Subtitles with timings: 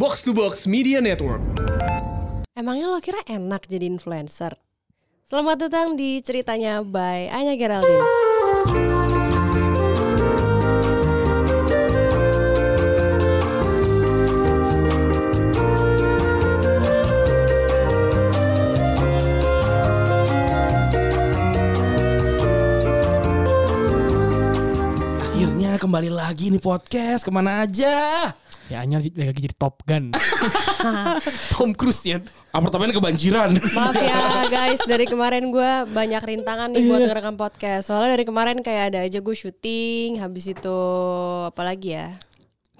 [0.00, 1.44] Box to Box Media Network.
[2.56, 4.56] Emangnya lo kira enak jadi influencer?
[5.28, 8.08] Selamat datang di ceritanya by Anya Geraldine.
[25.20, 28.32] Akhirnya kembali lagi nih podcast ke mana aja?
[28.70, 29.10] Ya Anya lagi
[29.42, 30.14] jadi Top Gun.
[31.58, 32.22] Tom Cruise ya.
[32.54, 33.50] Apartemen kebanjiran.
[33.74, 37.90] Maaf ya guys, dari kemarin gue banyak rintangan nih buat ngerekam podcast.
[37.90, 40.78] Soalnya dari kemarin kayak ada aja gue syuting, habis itu
[41.50, 42.14] apalagi ya?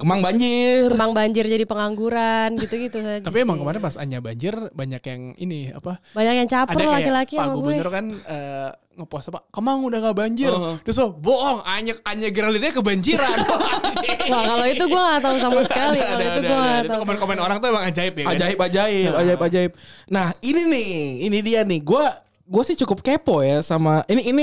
[0.00, 0.88] Kemang banjir.
[0.88, 3.20] Emang banjir jadi pengangguran gitu-gitu saja.
[3.20, 6.00] Tapi emang kemarin pas Anya banjir banyak yang ini apa?
[6.16, 7.60] banyak yang caper laki-laki Pak sama gue.
[7.77, 9.44] Gubernur kan eh, ngepost apa?
[9.52, 10.48] Kemang udah nggak banjir.
[10.48, 10.80] Oh.
[10.80, 13.36] Terus so, bohong, Anya Anya Geraldine kebanjiran.
[14.32, 16.00] Wah kalau itu gue gak tahu sama sekali.
[16.00, 16.64] Ada, Kalau ada, itu ada, gue ada.
[16.64, 17.00] gak Itu tahu.
[17.05, 18.32] komen-komen orang tuh emang ajaib ya kan?
[18.32, 19.72] Ajaib ajaib, ajaib ajaib.
[20.08, 20.88] Nah, ini nih,
[21.28, 21.80] ini dia nih.
[21.84, 22.08] Gua
[22.51, 24.43] gue sih cukup kepo ya sama ini ini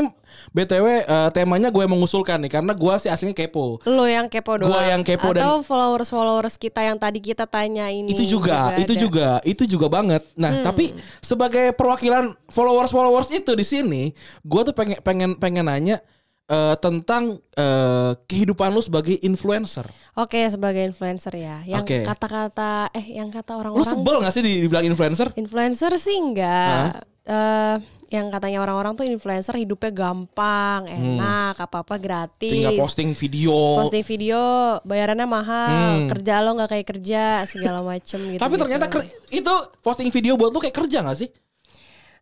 [0.49, 3.83] btw eh, temanya gue mengusulkan nih karena gue sih aslinya kepo.
[3.83, 4.71] Lo yang kepo doang.
[4.71, 8.07] Gua yang kepo dan- Atau followers-followers kita yang tadi kita tanya ini.
[8.07, 9.01] itu juga, itu ada.
[9.01, 10.23] juga, itu juga banget.
[10.33, 14.03] Nah, tapi sebagai perwakilan followers-followers itu di sini,
[14.41, 15.99] gue tuh pengen pengen pengen nanya
[16.47, 19.83] eh, tentang eh, kehidupan lu sebagai influencer.
[20.15, 21.59] Oke sebagai influencer ya.
[21.67, 21.97] Yang Oke.
[22.07, 25.27] kata-kata eh yang kata Lu orang-orang sebel gak sih di- dibilang influencer?
[25.35, 27.03] influencer sih enggak.
[27.27, 32.47] Eh yang katanya orang-orang tuh influencer hidupnya gampang, enak, apa-apa gratis.
[32.47, 32.55] Hmm.
[32.71, 33.55] Tinggal posting video.
[33.83, 34.41] Posting video
[34.81, 38.39] bayarannya mahal, kerja lo nggak kayak kerja segala macem gitu.
[38.39, 38.45] Hmm.
[38.47, 41.31] Tapi ternyata ker- itu posting video buat lu kayak kerja gak sih?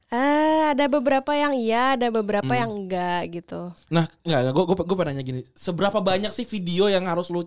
[0.06, 2.62] eh ada beberapa yang iya, ada beberapa Hmm.
[2.62, 3.74] yang enggak gitu.
[3.90, 7.42] Nah, enggak, gue gue gue nanya gini, seberapa banyak sih video yang harus lu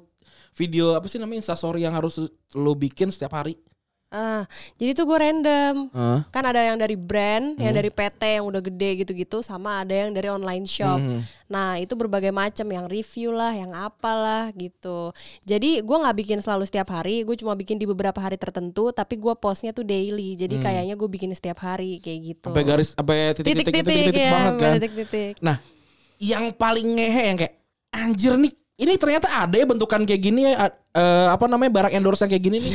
[0.52, 2.18] video apa sih namanya instastory yang harus
[2.52, 3.62] lu bikin setiap hari?
[4.08, 4.48] Ah,
[4.80, 5.92] jadi tuh gue random.
[5.92, 6.24] Hah?
[6.32, 7.80] Kan ada yang dari brand, yang Hmm.
[7.84, 10.96] dari PT yang udah gede gitu-gitu, sama ada yang dari online shop.
[10.96, 11.20] Hmm.
[11.52, 15.12] Nah itu berbagai macam, yang review lah, yang apalah gitu.
[15.44, 19.20] Jadi gue nggak bikin selalu setiap hari, gue cuma bikin di beberapa hari tertentu, tapi
[19.20, 20.40] gue postnya tuh daily.
[20.40, 22.48] Jadi kayaknya gue bikin setiap hari kayak gitu.
[22.48, 22.56] Hmm.
[22.56, 24.72] Sampai garis sampai titik-titik titik-titik ya, banget sampai kan.
[24.80, 25.34] titik-titik.
[25.44, 25.56] Nah,
[26.16, 27.54] yang paling ngehe yang kayak
[27.92, 32.22] anjir nih, ini ternyata ada ya bentukan kayak gini ya eh, apa namanya barang endorse
[32.22, 32.74] yang kayak gini nih.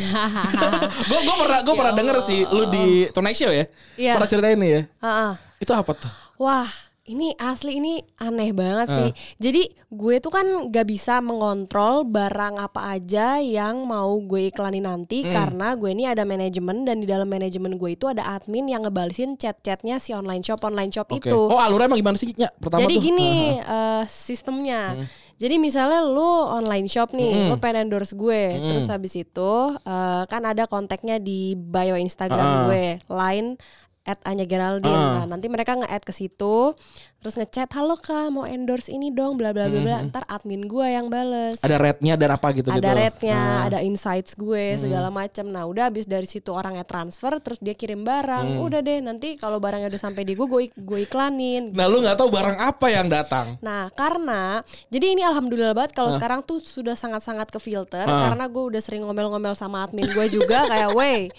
[1.09, 3.66] Gue gue pernah gue pernah denger sih lu di Tonight Show ya.
[3.96, 4.14] Iya.
[4.19, 4.81] Pernah ceritain nih ya.
[5.00, 5.34] Ah.
[5.58, 6.12] Itu apa tuh?
[6.36, 6.68] Wah,
[7.03, 9.09] ini asli ini aneh banget sih.
[9.12, 9.16] Ah.
[9.40, 15.24] Jadi gue tuh kan gak bisa mengontrol barang apa aja yang mau gue iklanin nanti
[15.24, 15.31] Hmm.
[15.31, 19.40] karena gue ini ada manajemen dan di dalam manajemen gue itu ada admin yang ngebalesin
[19.40, 21.31] chat-chatnya si online shop online shop Oke.
[21.31, 21.40] itu.
[21.47, 22.28] Oh, alurnya emang gimana sih?
[22.35, 22.52] Nya?
[22.59, 23.03] Pertama Jadi tuh.
[23.08, 23.31] gini
[23.64, 24.03] ah.
[24.03, 24.81] eh, sistemnya.
[25.35, 30.41] Jadi misalnya lu online shop nih, lu pengen endorse gue, terus habis itu eh, kan
[30.41, 32.63] ada kontaknya di bio Instagram Ah.
[32.66, 33.59] gue, line
[34.03, 34.91] at Anya Geraldine.
[34.91, 35.24] Ah.
[35.24, 36.75] Nah, nanti mereka nge-add ke situ,
[37.18, 40.84] terus ngechat, "Halo Kak, mau endorse ini dong, bla bla bla bla." Ntar admin gue
[40.86, 41.56] yang bales.
[41.58, 42.78] Ada rate-nya dan apa gitu gitu.
[42.78, 43.59] Ada rate-nya, Ah.
[43.64, 45.47] ada insights gue segala macam.
[45.47, 48.59] Nah, udah habis dari situ orangnya transfer terus dia kirim barang.
[48.59, 48.62] Hmm.
[48.62, 52.00] Udah deh, nanti kalau barangnya udah sampai di gue, gue, ik- gue iklanin Nah, lu
[52.00, 53.56] nggak tahu barang apa yang datang.
[53.59, 54.59] Nah, karena
[54.90, 58.28] jadi ini alhamdulillah banget kalau sekarang tuh sudah sangat-sangat ke filter Ah.
[58.28, 61.31] karena gue udah sering ngomel-ngomel sama admin gue juga kayak, "Wey,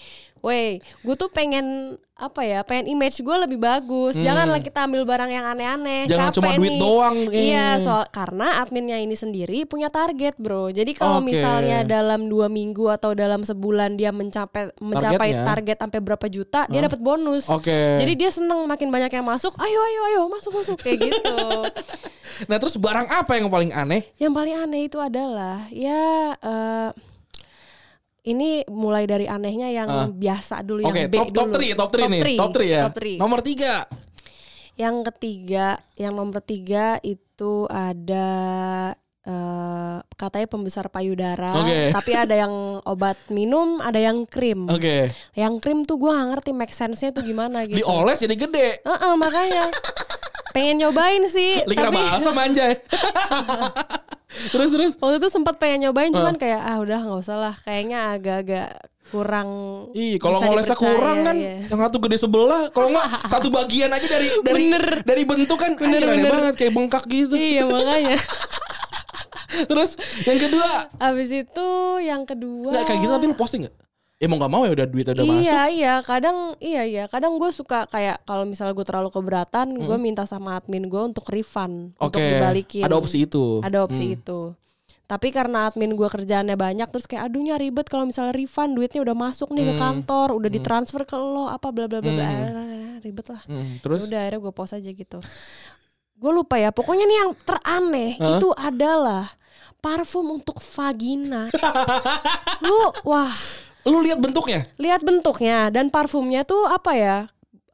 [0.45, 4.15] wey, gue tuh pengen apa ya, pengen image gue lebih bagus.
[4.15, 6.07] Janganlah kita ambil barang yang aneh-aneh.
[6.07, 6.11] Hmm.
[6.15, 7.43] Jangan Capek cuma duit nih." doang, eh.
[7.51, 10.71] Iya, soal karena adminnya ini sendiri punya target, bro.
[10.71, 11.35] Jadi kalau Oke.
[11.35, 15.43] misalnya dalam dua minggu atau dalam sebulan dia mencapai mencapai Targetnya?
[15.43, 17.51] target sampai berapa juta, dia dapat bonus.
[17.51, 17.99] Oke.
[17.99, 19.51] Jadi dia seneng makin banyak yang masuk.
[19.59, 21.35] Ayo, ayo, ayo, masuk, masuk kayak gitu.
[22.51, 24.11] Nah, terus barang apa yang paling aneh?
[24.19, 26.89] Yang paling aneh itu adalah ya eh,
[28.25, 30.07] ini mulai dari anehnya yang Ah.
[30.07, 31.61] biasa dulu yang Oke, B top top dulu.
[31.61, 32.21] 3, top 3 nih.
[32.21, 32.81] three, Top 3 ya.
[32.83, 33.15] Top three.
[33.15, 33.73] Nomor 3.
[34.75, 38.27] Yang ketiga, yang nomor tiga itu ada
[39.23, 41.89] eh, katanya pembesar payudara, Oke.
[41.89, 42.53] tapi ada yang
[42.83, 44.69] obat minum, ada yang krim.
[44.69, 45.09] Oke.
[45.33, 47.81] Yang krim tuh gue gak ngerti make sense-nya tuh gimana gitu.
[47.81, 48.69] Dioles jadi gede.
[48.83, 49.73] Heeh, makanya
[50.51, 52.73] pengen nyobain sih, Likra tapi balsam anjay.
[54.49, 54.93] terus terus.
[54.97, 56.17] waktu itu sempat pengen nyobain Ah.
[56.21, 58.69] cuman kayak ah udah nggak usah lah kayaknya agak-agak
[59.05, 59.49] kurang
[59.93, 61.61] Ih, kalau ngolesnya kurang kan iya.
[61.69, 64.65] yang satu gede sebelah, kalau nggak satu bagian aja dari dari
[65.05, 66.31] dari bentuk kan anjir aneh bener.
[66.33, 67.37] banget kayak bengkak gitu.
[67.37, 68.17] iya makanya
[69.55, 69.95] Terus
[70.27, 70.67] yang kedua,
[70.99, 71.67] abis itu
[72.03, 73.75] yang kedua nggak kayak gitu tapi lu posting nggak?
[74.15, 75.75] Ya mau nggak mau ya udah duitnya udah iya masuk.
[75.75, 80.23] iya kadang iya iya kadang gue suka kayak kalau misalnya gue terlalu keberatan gue minta
[80.23, 83.59] sama admin gue untuk refund untuk Oke, dibalikin ada opsi itu.
[83.59, 84.55] ada opsi itu
[85.05, 89.13] Tapi karena admin gue kerjaannya banyak terus kayak aduhnya ribet kalau misalnya refund duitnya udah
[89.13, 92.25] masuk nih ke kantor, udah ditransfer ke lo apa bla bla bla bla.
[92.25, 93.37] Ah, ribet lah.
[93.45, 95.21] Hmm, terus Udah akhirnya gue post aja gitu.
[96.15, 96.73] gue lupa ya.
[96.73, 99.29] Pokoknya nih yang teraneh itu adalah
[99.77, 101.53] parfum untuk vagina.
[102.65, 103.29] Lu wah
[103.85, 104.65] lu lihat bentuknya?
[104.81, 107.17] lihat bentuknya dan parfumnya tuh apa ya?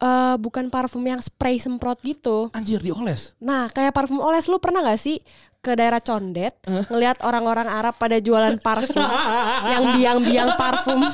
[0.01, 2.49] Eh, bukan parfum yang spray semprot gitu.
[2.57, 3.37] Anjir dioles.
[3.37, 5.21] Nah, kayak parfum oles lu pernah gak sih
[5.61, 8.97] ke daerah Condet ngelihat orang-orang Arab pada jualan parfum
[9.77, 11.05] yang biang-biang parfum.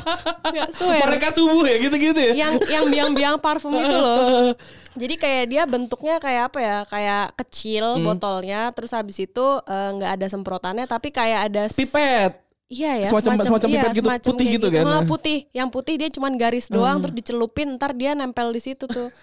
[0.56, 0.72] Ya.
[1.04, 2.48] Mereka subuh ya gitu-gitu ya.
[2.48, 4.56] yang yang biang-biang parfum itu loh.
[5.04, 6.78] Jadi kayak dia bentuknya kayak apa ya?
[6.88, 12.47] Kayak kecil botolnya, terus habis itu eh, nggak ada semprotannya, tapi kayak ada Pipet.
[12.68, 14.84] Iya ya, Semacam- semacam iya, pipet gitu, semacam putih kayak gitu kan?
[15.08, 19.08] Putih, yang putih dia cuman garis doang, terus dicelupin, ntar dia nempel di situ tuh.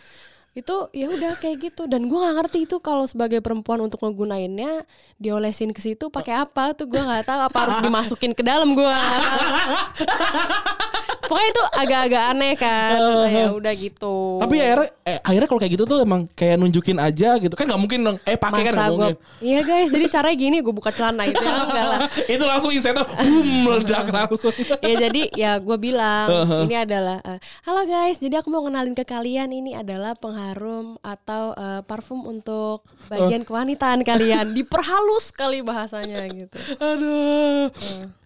[0.54, 4.86] itu ya udah kayak gitu dan gua nggak ngerti itu kalau sebagai perempuan untuk ngegunainnya
[5.18, 8.94] diolesin ke situ pakai apa tuh gua nggak tahu apa harus dimasukin ke dalam gua.
[11.28, 12.96] pokoknya itu agak-agak aneh kan.
[13.30, 14.38] Ya udah gitu.
[14.40, 17.54] Tapi akhirnya eh, akhirnya kalau kayak gitu tuh emang kayak nunjukin aja gitu.
[17.54, 18.16] Kan nggak mungkin dong.
[18.24, 19.16] Eh pakai kan gua mungkin.
[19.42, 19.90] iya guys.
[19.90, 22.00] Jadi caranya gini gue buka celana itu ya enggak lah.
[22.28, 24.52] Itu langsung insightnya boom meledak langsung.
[24.80, 26.28] ya jadi ya gue bilang
[26.64, 27.38] ini adalah eh,
[27.68, 28.18] halo guys.
[28.20, 29.50] Jadi aku mau kenalin ke kalian.
[29.54, 34.56] Ini adalah pengharum atau eh, parfum untuk bagian kewanitaan kalian.
[34.56, 36.56] Diperhalus kali bahasanya gitu.
[36.90, 37.68] Aduh.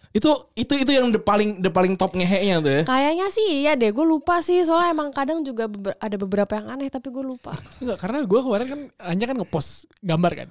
[0.09, 2.83] Itu itu itu yang the paling the paling top ngeheknya tuh ya.
[2.83, 6.67] kayaknya sih iya deh gue lupa sih soalnya emang kadang juga beber- ada beberapa yang
[6.71, 9.71] aneh tapi gue lupa Enggak, karena gue kemarin kan hanya kan ngepost
[10.01, 10.49] gambar kan.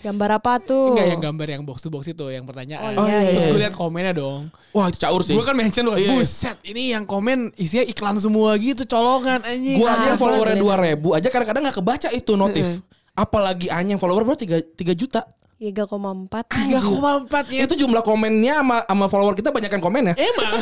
[0.00, 2.96] gambar apa tuh Enggak yang gambar yang box to box itu yang pertanyaan.
[2.96, 3.52] Oh, iya, Terus iya.
[3.52, 4.48] gue lihat komennya dong.
[4.72, 5.36] Wah itu caur sih.
[5.36, 6.12] Gue kan mention loh, Iya.
[6.12, 9.76] buset ini yang komen isinya iklan semua gitu, colongan anjing.
[9.76, 12.80] Gua aja yang Nah, followernya ribu aja kadang-kadang nggak kebaca itu notif.
[13.12, 15.24] Apalagi Anya yang follower baru tiga tiga juta.
[15.56, 15.88] 3,4
[16.52, 17.64] Enggak koma empatnya.
[17.64, 20.14] Itu jumlah komennya sama sama follower kita banyak kan komen ya.
[20.20, 20.52] Emang.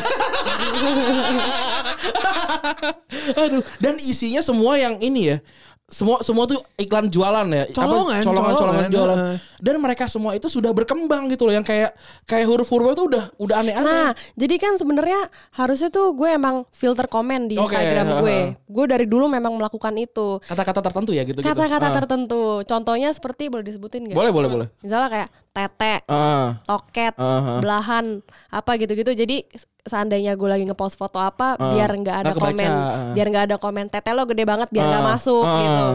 [3.43, 5.37] Aduh, dan isinya semua yang ini ya.
[5.85, 7.69] Semua semua tuh iklan jualan ya.
[7.69, 9.17] Apa, Colongan, colongan, colongan colongan, jualan.
[9.61, 11.93] Dan mereka semua itu sudah berkembang gitu loh yang kayak
[12.25, 13.85] kayak huruf-huruf itu udah udah aneh-aneh.
[13.85, 18.25] Nah, jadi kan sebenarnya harusnya tuh gue emang filter komen di Oke, Instagram gue.
[18.25, 18.47] heeh.
[18.65, 20.41] Gue dari dulu memang melakukan itu.
[20.41, 21.49] Kata-kata tertentu ya gitu gitu.
[21.53, 22.65] Kata-kata tertentu.
[22.65, 24.17] Contohnya seperti boleh disebutin gak?
[24.17, 24.67] Boleh, boleh, boleh.
[24.81, 26.57] Misalnya kayak tete, Ah.
[26.65, 27.61] toket, Aha.
[27.61, 29.13] belahan, apa gitu-gitu.
[29.13, 29.45] Jadi
[29.85, 33.13] seandainya gue lagi ngepost foto apa, biar nggak ada Nggak kebaca, komen, ah.
[33.13, 35.55] biar nggak ada komen tete lo gede banget, biar nggak Ah, masuk ah.
[35.55, 35.87] gitu.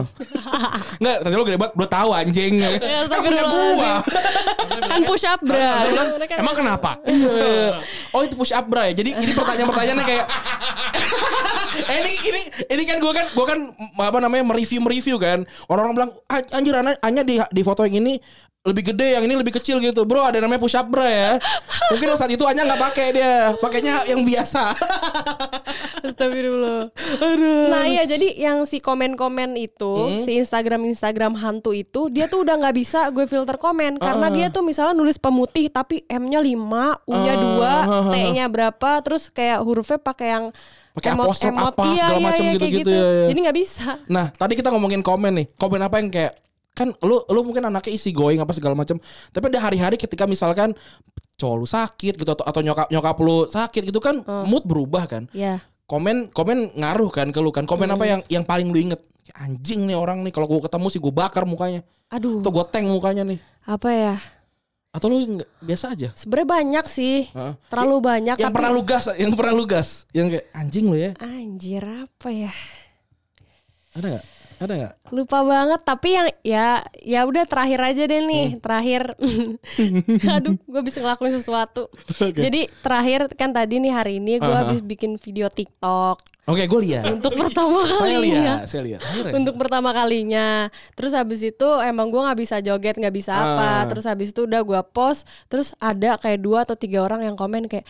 [0.99, 2.53] Enggak, tadi lo gede banget, gue tahu anjing.
[2.63, 3.93] Ya, Kan punya gua.
[4.81, 5.71] kan push up bra.
[6.33, 6.91] Emang kenapa?
[7.03, 7.79] Iya.
[8.11, 8.93] Oh itu push up bra ya.
[8.93, 10.25] Jadi ini pertanyaan-pertanyaannya kayak
[11.81, 13.59] eh, ini ini ini kan gue kan gue kan
[13.97, 15.43] apa namanya mereview mereview kan.
[15.65, 18.19] Orang-orang bilang "Ah, anjir Ana, Anya di di foto yang ini
[18.61, 21.31] lebih gede yang ini lebih kecil gitu bro ada namanya push up bra ya
[21.89, 24.69] mungkin saat itu Anya nggak pakai dia pakainya yang biasa
[26.01, 26.89] Astagfirullah.
[27.69, 32.57] Nah iya jadi yang si komen-komen itu, si Instagram Instagram hantu itu, dia tuh udah
[32.57, 36.57] nggak bisa gue filter komen karena dia tuh misalnya nulis pemutih tapi M-nya 5,
[37.05, 40.45] U-nya 2, T-nya berapa, terus kayak hurufnya pakai yang
[40.91, 41.71] Pakai emot- apostrof emot.
[41.71, 42.91] apa, Iya, segala iya, macam iya, kayak gitu-gitu, gitu.
[42.91, 43.25] ya, ya.
[43.29, 43.87] Jadi nggak bisa.
[44.09, 45.47] Nah, tadi kita ngomongin komen nih.
[45.55, 46.33] Komen apa yang kayak
[46.71, 48.95] kan lu lu mungkin anaknya isi going apa segala macam.
[49.29, 50.71] Tapi ada hari-hari ketika misalkan
[51.35, 55.27] cowok lu sakit gitu atau, atau nyokap nyokap lu sakit gitu kan mood berubah kan.
[55.31, 55.59] Ya.
[55.85, 57.67] Komen komen ngaruh kan ke lu kan.
[57.67, 59.01] Komen apa yang yang paling lu inget?
[59.35, 61.83] Anjing nih orang nih kalau gua ketemu sih gua bakar mukanya.
[62.07, 63.39] Aduh, Atau gua tank mukanya nih.
[63.63, 64.15] apa ya?
[64.91, 66.09] Atau lu nggak- biasa aja?
[66.15, 67.31] Sebenarnya banyak sih.
[67.31, 67.53] Heeh.
[67.71, 70.97] Terlalu banyak Yang tapi pernah lu gas, yang pernah lu gas, yang kayak anjing lu
[70.99, 71.11] ya.
[71.19, 72.51] anjir apa ya?
[73.95, 74.25] Ada nggak?
[74.61, 74.93] Ada nggak?
[75.09, 78.59] lupa banget tapi yang ya ya udah terakhir aja deh nih Hmm.
[78.59, 79.01] terakhir
[80.35, 84.63] aduh gue bisa ngelakuin sesuatu jadi terakhir kan tadi nih hari ini gue Aha.
[84.63, 87.05] habis bikin video TikTok Oke, gue lihat.
[87.11, 88.25] untuk pertama Saya kalinya
[88.57, 88.99] lihat, saya lihat.
[88.99, 89.33] Akhirnya.
[89.35, 90.47] untuk pertama kalinya
[90.91, 93.81] terus habis itu emang gue nggak bisa joget nggak bisa apa Ah.
[93.85, 97.65] terus habis itu udah gue post terus ada kayak dua atau tiga orang yang komen
[97.65, 97.85] kayak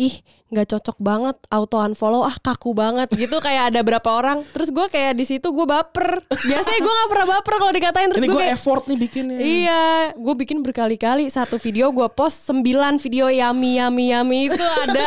[0.00, 0.14] ih
[0.50, 4.82] nggak cocok banget auto unfollow ah kaku banget gitu kayak ada berapa orang terus gue
[4.88, 8.40] kayak di situ gue baper biasanya gue nggak pernah baper kalau dikatain terus Ini gue
[8.40, 9.38] kayak effort nih bikinnya.
[9.38, 9.84] Iya,
[10.16, 12.64] gue bikin berkali-kali satu video gue post 9
[12.98, 15.06] video yummy yummy yummy itu ada.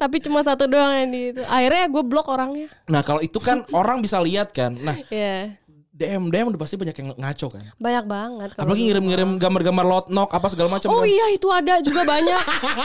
[0.00, 1.42] Tapi cuma satu doang yang di itu.
[1.46, 2.66] Akhirnya gue blok orangnya.
[2.88, 4.74] Nah kalau itu kan orang bisa lihat kan.
[4.78, 5.54] Nah Iya.
[5.98, 7.62] DM DM udah pasti banyak yang ngaco kan.
[7.74, 10.88] Banyak banget kalau Apalagi ngirim-ngirim gambar-gambar lot knock apa segala macam.
[10.88, 11.10] Oh kan.
[11.10, 12.42] iya itu ada juga banyak.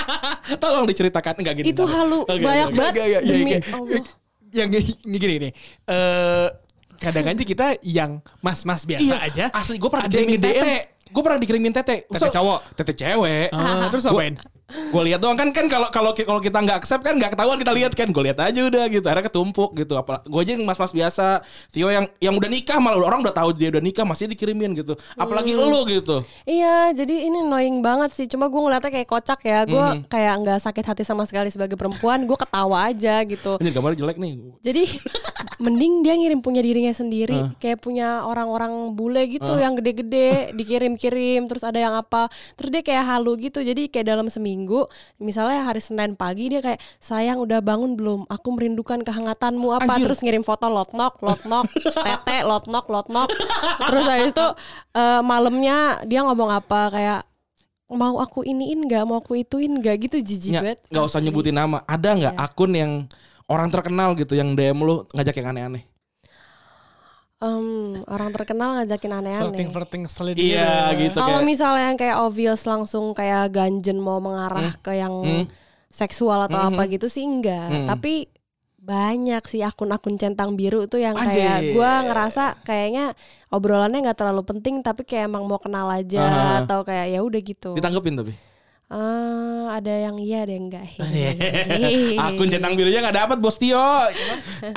[0.62, 1.70] Tolong diceritakan enggak gini.
[1.70, 2.76] itu halu Oke, banyak oke.
[2.76, 2.94] banget.
[2.98, 4.04] Gak, Demi kayak- Allah.
[4.52, 4.70] yang
[5.14, 5.52] gini nih.
[5.86, 6.48] Eh
[6.98, 9.46] kadang aja kita yang mas-mas biasa Iya, aja.
[9.52, 10.74] asli gue pernah ada yang tete.
[11.06, 11.96] gue pernah dikirimin tete.
[12.08, 12.60] Tete cowok?
[12.74, 13.48] Tete cewek.
[13.52, 14.34] Ah, terus apain?
[14.74, 17.74] Gue lihat doang kan kan kalau kalau kalau kita nggak accept kan nggak ketahuan kita
[17.74, 18.10] lihat kan.
[18.10, 19.06] Gue lihat aja udah gitu.
[19.06, 19.94] Akhirnya ketumpuk gitu.
[19.94, 21.42] Apa gue aja yang mas-mas biasa.
[21.70, 24.94] Tio yang yang udah nikah malah orang udah tahu dia udah nikah masih dikirimin gitu.
[25.14, 25.70] Apalagi Hmm.
[25.70, 26.22] lu gitu.
[26.44, 28.26] Iya, jadi ini annoying banget sih.
[28.26, 29.68] Cuma gue ngeliatnya kayak kocak ya.
[29.68, 30.10] Gue Mhm.
[30.10, 32.26] kayak nggak sakit hati sama sekali sebagai perempuan.
[32.26, 33.60] Gue ketawa aja gitu.
[33.60, 34.34] Ini gambarnya jelek nih.
[34.64, 34.84] Jadi
[35.60, 41.64] mending dia ngirim punya dirinya sendiri, kayak punya orang-orang bule gitu yang gede-gede dikirim-kirim, terus
[41.64, 43.60] ada yang apa, terus dia kayak halu gitu.
[43.60, 44.63] Jadi kayak dalam seminggu,
[45.20, 48.26] misalnya hari Senin pagi dia kayak sayang udah bangun belum?
[48.30, 49.90] Aku merindukan kehangatanmu apa?
[49.90, 50.10] Anjir.
[50.10, 51.68] Terus ngirim foto lotnok, lotnok,
[52.06, 53.30] tete, lotnok, lotnok.
[53.90, 54.48] Terus habis itu
[54.96, 57.22] eh, malamnya dia ngomong apa kayak
[57.94, 61.86] mau aku iniin nggak mau aku ituin nggak gitu jijik banget nggak usah nyebutin nama.
[61.86, 62.92] Ada nggak akun yang
[63.48, 65.93] orang terkenal gitu yang DM lu ngajak yang aneh-aneh?
[67.44, 67.68] Em,
[68.08, 71.46] orang terkenal ngajakin aneh-aneh Flirting-flirting selid Iya gitu Kalau kayak.
[71.46, 75.46] misalnya yang kayak obvious langsung kayak ganjen mau mengarah ke yang Hmm.
[75.88, 76.72] seksual atau Hmm.
[76.72, 77.68] apa gitu sih enggak.
[77.68, 77.86] Hmm.
[77.86, 78.32] Tapi
[78.78, 81.40] banyak sih akun-akun centang biru tuh yang Anjir.
[81.40, 83.12] kayak gua ngerasa kayaknya
[83.48, 86.52] obrolannya nggak terlalu penting tapi kayak emang mau kenal aja Aha.
[86.64, 87.72] atau kayak ya udah gitu.
[87.74, 88.34] Ditanggepin tapi.
[88.94, 90.86] Eh, ada yang iya ada yang enggak.
[92.30, 93.82] akun centang birunya nggak dapat bos Tio.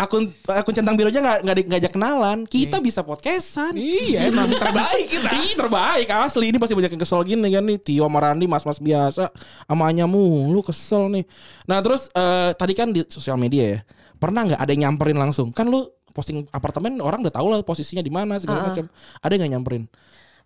[0.01, 2.39] Akun akun centang birunya nggak nggak di- ngajak kenalan.
[2.49, 3.77] Kita bisa podcastan.
[3.77, 5.29] Iya emang terbaik kita.
[5.37, 8.81] Ih terbaik asli ini pasti banyak yang kesel gini kan nih Tio sama Randi mas-mas
[8.81, 9.29] biasa
[9.69, 11.25] sama Anya mulu kesel nih.
[11.69, 13.81] Nah terus eh, tadi kan di sosial media ya
[14.17, 15.85] pernah nggak ada yang nyamperin langsung kan lu
[16.17, 18.89] posting apartemen orang udah tahu lah posisinya di mana segala macam
[19.21, 19.85] ada nggak nyamperin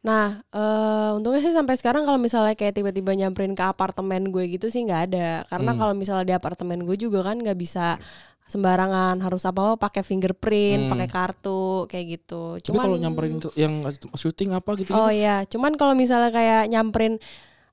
[0.01, 4.73] Nah, eh untungnya sih sampai sekarang kalau misalnya kayak tiba-tiba nyamperin ke apartemen gue gitu
[4.73, 5.45] sih nggak ada.
[5.45, 5.79] Karena Hmm.
[5.79, 8.01] kalau misalnya di apartemen gue juga kan nggak bisa
[8.49, 12.57] sembarangan harus apa apa pakai fingerprint, pakai kartu kayak gitu.
[12.57, 12.65] Hmm.
[12.65, 13.75] tapi kalau nyamperin yang
[14.17, 17.23] syuting apa gitu, Oh iya, cuman kalau misalnya kayak nyamperin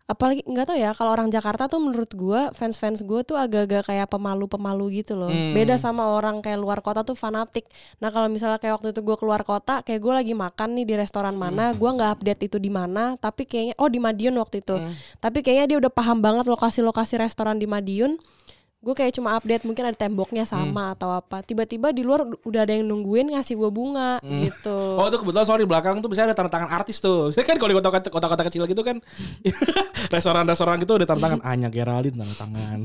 [0.08, 4.08] apalagi nggak tahu ya kalau orang Jakarta tuh menurut gua fans-fans gue tuh agak-agak kayak
[4.08, 5.28] pemalu-pemalu gitu loh.
[5.28, 5.52] Hmm.
[5.52, 7.68] Beda sama orang kayak luar kota tuh fanatik.
[8.00, 10.96] Nah kalau misalnya kayak waktu itu gue keluar kota, kayak gue lagi makan nih di
[10.96, 14.80] restoran mana, gua nggak update itu di mana, tapi kayaknya oh di Madiun waktu itu.
[15.20, 18.16] Tapi kayaknya dia udah paham banget lokasi-lokasi restoran di Madiun.
[18.78, 21.42] Gue kayak cuma update mungkin ada temboknya sama atau apa.
[21.42, 24.78] Tiba-tiba di luar udah ada yang nungguin ngasih gue bunga gitu.
[24.96, 27.34] Oh itu kebetulan sorry di belakang tuh biasanya ada tanda tangan artis tuh.
[27.34, 29.02] Saya kan kalau di kota- kota-kota kecil gitu kan
[30.14, 32.80] restoran-restoran gitu ada tanda tangan Anya Geraldine tanda tangan.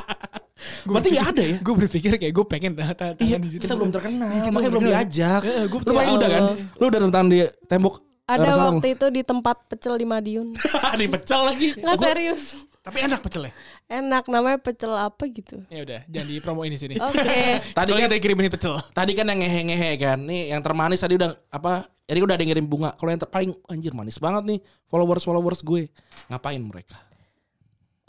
[0.86, 1.56] Berarti nggak ada ya?
[1.58, 3.62] Gue berpikir kayak gue pengen tanda Iya, tangan di situ.
[3.66, 5.40] kita belum terkenal, Iya, kita makanya belum diajak.
[5.42, 6.42] Eh, gua Lu pasti udah kan?
[6.78, 10.54] Lu udah tanda di tembok Ada waktu itu di tempat pecel di Madiun.
[10.54, 10.94] lu.
[10.94, 11.68] Dipecel lagi.
[11.74, 12.69] Nggak serius.
[12.90, 13.52] Tapi enak pecelnya.
[13.86, 15.62] Enak namanya pecel apa gitu.
[15.70, 16.94] Ya udah, jangan dipromoin di sini.
[17.06, 17.62] Oke.
[17.70, 18.74] Tadi Kecuali kan kita kirimin pecel.
[18.90, 20.18] tadi kan yang ngehe-ngehe kan.
[20.20, 21.86] Nih yang termanis tadi udah apa?
[22.04, 22.90] Jadi udah ada yang ngirim bunga.
[22.98, 24.58] Kalau yang ter- paling anjir manis banget nih
[24.90, 25.86] followers-followers gue.
[26.26, 26.98] Ngapain mereka?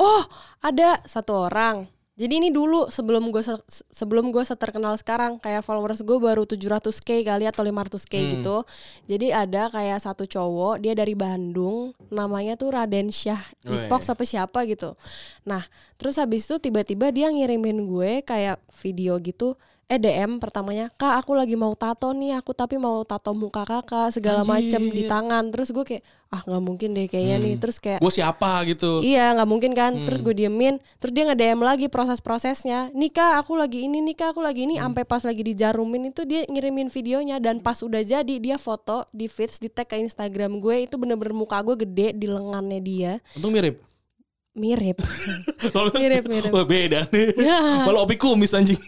[0.01, 0.25] Oh,
[0.59, 1.85] ada satu orang.
[2.21, 3.57] Jadi ini dulu sebelum gue se-
[3.89, 8.29] sebelum gue seterkenal sekarang kayak followers gue baru 700k kali atau 500k Hmm.
[8.37, 8.57] gitu.
[9.07, 13.89] Jadi ada kayak satu cowok dia dari Bandung namanya tuh Raden Syah Weh.
[13.89, 14.93] Ipok apa siapa gitu.
[15.43, 19.57] Nah, terus habis itu tiba-tiba dia ngirimin gue kayak video gitu
[19.91, 24.07] eh DM pertamanya kak aku lagi mau tato nih aku tapi mau tato muka kakak
[24.09, 25.51] segala macem di tangan.
[25.51, 27.53] Terus gue kayak ah nggak mungkin deh kayaknya nih.
[27.59, 28.63] Terus kayak Gue siapa?
[28.63, 29.03] gitu.
[29.03, 29.91] Iya nggak mungkin kan.
[30.07, 32.87] Terus gue diemin Terus dia nge-DM lagi proses-prosesnya.
[32.91, 34.79] Nikah aku lagi ini Nikah aku lagi ini.
[34.79, 39.27] Sampai pas lagi dijarumin itu Dia ngirimin videonya Dan pas udah jadi Dia foto di
[39.27, 43.19] feeds Di tag ke Instagram gue Itu bener-bener muka gue gede Di lengannya dia.
[43.35, 43.83] Untung mirip.
[44.51, 44.99] Mirip.
[45.75, 46.51] Kalau- Mirip, mirip.
[46.71, 47.35] Beda nih.
[47.87, 48.79] Malah opi kumis anjing.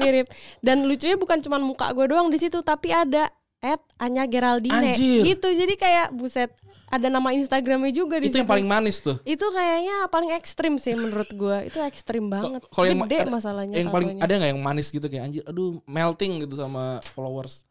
[0.00, 0.26] Mirip.
[0.58, 3.28] Dan lucunya bukan cuma muka gue doang di situ Tapi ada
[3.60, 4.96] At Anya Geraldine.
[4.96, 5.20] Anjir.
[5.22, 6.48] Gitu jadi kayak Buset
[6.88, 8.50] Ada nama Instagramnya juga di Itu yang situ.
[8.50, 9.14] paling manis tuh.
[9.22, 11.62] itu kayaknya paling ekstrim sih menurut gua.
[11.62, 12.66] Itu ekstrim banget.
[12.66, 16.42] Kalau yang gede masalahnya yang paling ada nggak yang manis gitu kayak anjir aduh melting
[16.42, 17.62] gitu sama followers?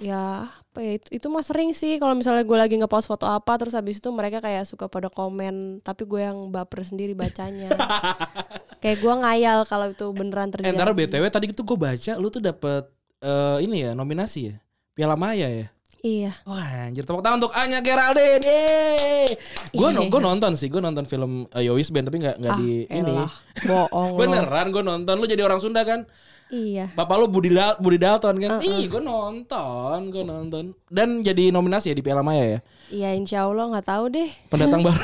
[0.00, 2.00] Ya apa ya itu, itu mah sering sih.
[2.00, 5.78] Kalau misalnya gue lagi ngepost foto apa terus habis itu mereka kayak suka pada komen
[5.80, 7.68] tapi gue yang baper sendiri bacanya
[8.82, 12.28] kayak gua ngayal kalau itu beneran eh terjadi ntar btw tadi itu gue baca lu
[12.28, 12.84] tuh dapet
[13.22, 14.54] eh, ini ya nominasi ya?
[14.92, 15.66] Piala Maya ya?
[16.02, 16.34] Iya.
[16.42, 19.38] Wah anjir tepuk tangan untuk Anya Geraldine Yeay!
[19.70, 22.90] Gue gua nonton sih Gue nonton film uh, Yowis Band Tapi gak, nggak ah di
[22.90, 23.06] ini.
[23.06, 23.86] elah, bohong lo.
[24.14, 26.06] Beneran gue nonton Lu jadi orang Sunda kan
[26.52, 26.92] Iya.
[26.92, 28.60] Bapak lu Budi, Dal Budi Dalton kan?
[28.60, 30.76] Ih, gue nonton, gue nonton.
[30.84, 32.60] Dan jadi nominasi ya di Piala Maya ya.
[32.92, 34.28] Iya insya Allah nggak tahu deh.
[34.52, 35.00] Pendatang baru.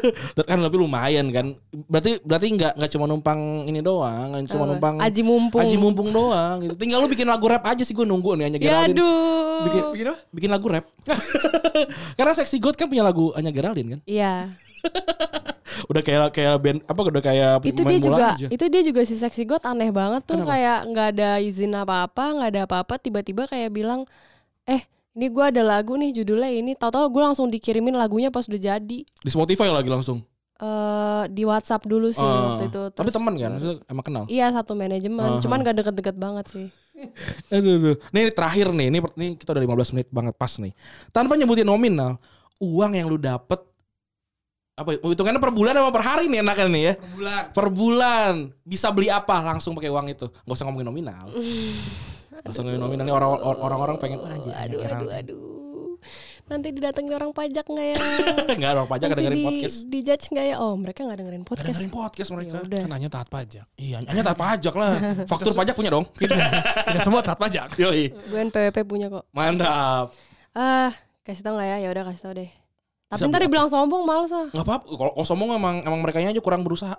[0.48, 1.52] kan tapi lumayan kan.
[1.68, 4.72] Berarti berarti nggak nggak cuma numpang ini doang, nggak cuma Apa?
[4.72, 5.60] numpang Aji mumpung.
[5.60, 6.74] Aji mumpung doang gitu.
[6.80, 8.96] Tinggal lu bikin lagu rap aja sih gue nunggu nih hanya Ya Geraldine.
[8.96, 9.60] aduh.
[9.68, 10.18] Bikin, Bikin apa?
[10.32, 10.84] bikin lagu rap.
[12.16, 14.00] Karena Sexy God kan punya lagu Anya Geraldine kan.
[14.08, 14.48] Iya.
[15.86, 18.46] Udah kayak kayak band apa udah kayak Itu dia juga, aja.
[18.46, 22.50] itu dia juga si seksi god aneh banget tuh kayak nggak ada izin apa-apa, nggak
[22.50, 24.04] ada apa-apa, tiba-tiba kayak bilang,
[24.64, 28.60] eh ini gue ada lagu nih judulnya ini, tahu-tahu gue langsung dikirimin lagunya pas udah
[28.60, 28.98] jadi.
[29.02, 30.24] Di Spotify lagi langsung.
[30.56, 32.82] eh di WhatsApp dulu sih Ah, waktu itu.
[32.88, 34.24] Tapi Terus- teman kan, Maksudnya emang kenal.
[34.24, 35.42] Iya satu manajemen, Aha.
[35.44, 36.66] cuman gak deket-deket banget sih.
[37.52, 37.96] Aduh, aduh.
[38.08, 40.72] Nih terakhir nih, ini, ini kita udah 15 menit banget pas nih.
[41.12, 42.16] Tanpa nyebutin nominal,
[42.56, 43.60] uang yang lu dapet
[44.76, 46.94] apa ya, hitungannya per bulan apa per hari nih enaknya nih ya?
[47.00, 47.42] Per bulan.
[47.48, 48.34] Per bulan.
[48.60, 50.28] Bisa beli apa langsung pakai uang itu?
[50.28, 51.32] Gak usah ngomongin nominal.
[52.44, 54.52] Gak usah ngomongin nominal nih orang orang-orang pengen aja.
[54.68, 55.56] Aduh, aduh, aduh.
[56.46, 57.96] Nanti didatengin orang pajak nggak ya?
[58.54, 59.76] Enggak orang pajak Nanti dengerin di, podcast.
[59.90, 60.56] di judge nggak ya?
[60.62, 61.66] Oh mereka nggak dengerin Nggak podcast.
[61.74, 62.56] dengerin podcast mereka.
[62.62, 62.80] Ya.
[62.84, 63.66] Kan hanya taat pajak.
[63.80, 64.92] Iya, hanya tak pajak lah.
[65.32, 66.04] Faktur pajak punya dong.
[66.20, 67.72] Tidak semua taat pajak.
[67.80, 68.12] Yoi.
[68.12, 69.24] Gue NPWP punya kok.
[69.32, 70.12] Mantap.
[70.52, 70.92] Ah,
[71.24, 71.76] kasih tau nggak ya?
[71.82, 72.65] Ya udah kasih tau deh.
[73.06, 74.50] Tapi Bisa ntar dibilang sombong males ah.
[74.50, 74.84] Nggak apa-apa.
[74.90, 76.98] Kalau sombong emang emang mereka aja kurang berusaha.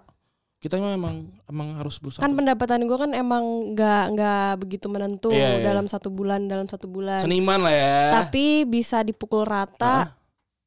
[0.57, 2.23] Kita emang emang harus berusaha.
[2.23, 5.67] Kan pendapatan gue kan emang nggak nggak begitu menentu Iya, iya.
[5.67, 7.19] dalam satu bulan dalam satu bulan.
[7.21, 7.99] Seniman lah ya.
[8.23, 10.15] Tapi bisa dipukul rata.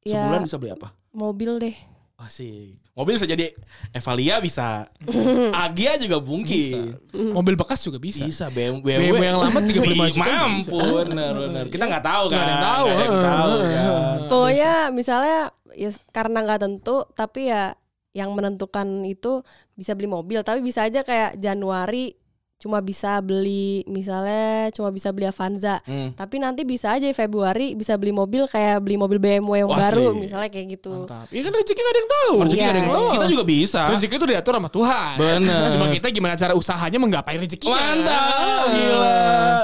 [0.01, 0.93] ya Sebulan bisa beli apa?
[1.11, 1.75] mobil deh.
[2.21, 2.77] Asik.
[2.93, 3.49] Mobil bisa jadi
[3.89, 4.85] Evalia bisa.
[5.65, 6.95] Agia juga mungkin.
[7.11, 8.21] Mobil bekas juga bisa.
[8.21, 8.45] Bisa.
[8.53, 11.65] BMW, BMW yang lama 35 Ih, juta Mampu bener bener.
[11.73, 12.35] Kita nggak tahu kan.
[12.37, 13.25] Nggak ada yang tahu, Nggak ada yang heeh.
[13.25, 14.17] tahu kan.
[14.31, 15.39] Pokoknya misalnya
[15.73, 17.73] ya karena nggak tentu tapi ya
[18.11, 19.39] yang menentukan itu
[19.71, 22.20] bisa beli mobil tapi bisa aja kayak Januari
[22.61, 26.13] cuma bisa beli misalnya cuma bisa beli Avanza Hmm.
[26.13, 30.13] tapi nanti bisa aja Februari bisa beli mobil kayak beli mobil BMW yang Wah, baru
[30.13, 30.21] asik.
[30.21, 31.25] misalnya kayak gitu Mantap.
[31.27, 32.35] Iya kan rezeki gak ada yang tahu.
[32.37, 32.69] Rezeki Iya.
[32.69, 33.81] ada yang- Kita juga bisa.
[33.89, 35.13] Rezeki itu diatur sama Tuhan.
[35.17, 35.67] Bener.
[35.71, 37.73] Cuma kita gimana cara usahanya menggapai rezekinya.
[37.73, 38.65] Mantap.
[38.69, 39.17] Gila.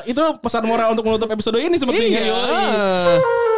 [0.03, 2.17] Itu pesan moral untuk menutup episode ini sepertinya.
[2.17, 2.33] Iya.
[2.33, 3.56] Yoi.